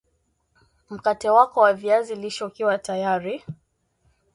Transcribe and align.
mkate 0.89 1.29
wako 1.29 1.59
wa 1.61 1.73
viazi 1.73 2.15
lishe 2.15 2.45
ukiwa 2.45 2.77
tayari 2.77 3.43